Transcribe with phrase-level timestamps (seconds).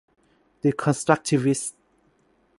[0.61, 1.75] ดีคอนสตรัคติวิสม์